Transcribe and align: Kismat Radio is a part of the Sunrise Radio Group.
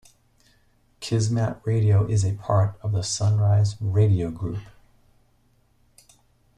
Kismat 0.99 1.61
Radio 1.63 2.07
is 2.07 2.25
a 2.25 2.33
part 2.33 2.73
of 2.81 2.91
the 2.91 3.03
Sunrise 3.03 3.75
Radio 3.79 4.31
Group. 4.31 4.57